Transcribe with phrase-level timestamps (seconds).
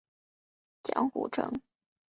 [0.81, 1.61] 江户城。